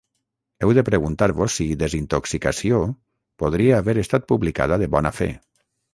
[0.63, 2.81] Heu de preguntar-vos si ‘Desintoxicació’
[3.45, 5.33] podria haver estat publicada de bona fe.